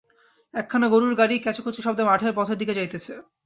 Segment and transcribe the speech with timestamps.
[0.53, 3.13] একখানা গরুর গাড়ি ক্যাঁচু ক্যাঁচু শব্দে মাঠের পথের দিকে যাইতেছে।